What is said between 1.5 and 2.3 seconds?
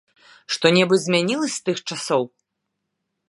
з тых часоў?